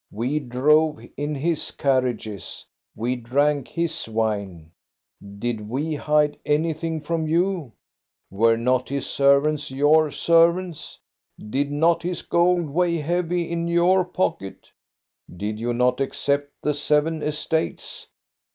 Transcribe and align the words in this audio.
We 0.11 0.39
drove 0.39 0.99
in 1.15 1.35
his 1.35 1.69
carriages, 1.69 2.65
we 2.95 3.15
drank 3.17 3.67
his 3.67 4.09
wine. 4.09 4.71
Did 5.37 5.69
we 5.69 5.93
hide 5.93 6.39
anything 6.43 7.01
from 7.01 7.27
you.? 7.27 7.73
Were 8.31 8.57
not 8.57 8.89
his 8.89 9.05
servants 9.05 9.69
your 9.69 10.09
servants.? 10.09 10.97
Did 11.37 11.71
not 11.71 12.01
his 12.01 12.23
gold 12.23 12.67
weigh 12.67 12.97
heavy 12.97 13.51
in 13.51 13.67
your 13.67 14.03
pocket.? 14.03 14.71
Did 15.37 15.59
you 15.59 15.71
not 15.71 16.01
accept 16.01 16.51
the 16.63 16.73
seven 16.73 17.21
estates? 17.21 18.07